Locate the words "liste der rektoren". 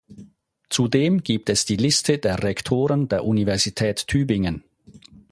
1.75-3.07